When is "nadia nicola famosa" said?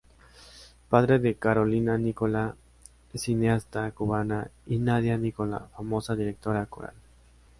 4.79-6.15